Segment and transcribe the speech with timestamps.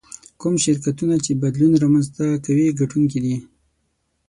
[0.41, 3.35] کوم شرکتونه چې بدلون رامنځته کوي ګټونکي دي.